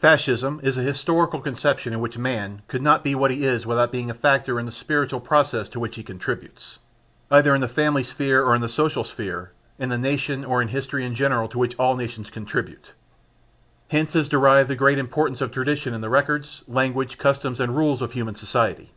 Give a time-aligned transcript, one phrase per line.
[0.00, 3.92] Fascism is an historical conception in which man could not be what he is without
[3.92, 6.78] being a factor in the spiritual process to which he contributes,
[7.30, 10.68] either in the family sphere or in the social sphere, in the nation or in
[10.68, 12.92] history in general to which all nations contribute.
[13.88, 18.00] Hence is derived the great importance of tradition in the records, language, customs and rules
[18.00, 18.92] of human society.